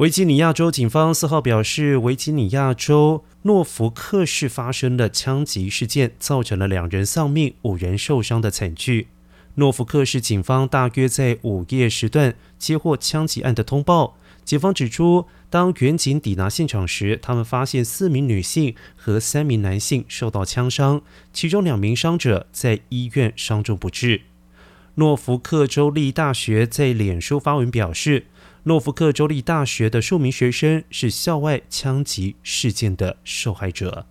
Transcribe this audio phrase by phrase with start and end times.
[0.00, 9.08] 维吉尼亚州警方四号表示，维吉尼亚州诺福克市发生的枪击事件，造成了两人丧命、五人受伤的惨剧。
[9.56, 14.16] 诺福克市警方大约在午夜时段接获枪击案的通报。
[14.42, 21.02] 警方指出，当远警抵达现场时，他们发现四名女性和三名男性受到枪伤，
[21.34, 24.22] 其中两名伤者在医院伤重不治。
[24.94, 28.24] 诺福克州立大学在脸书发文表示。
[28.64, 34.06] 诺福克州立大学的数名学生是校外枪击事件的受害者。